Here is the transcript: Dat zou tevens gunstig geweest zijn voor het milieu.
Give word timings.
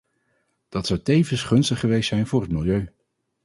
Dat 0.69 0.85
zou 0.87 1.01
tevens 1.01 1.43
gunstig 1.43 1.79
geweest 1.79 2.09
zijn 2.09 2.27
voor 2.27 2.41
het 2.41 2.51
milieu. 2.51 2.87